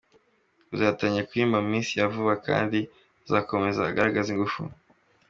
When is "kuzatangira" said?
0.67-1.27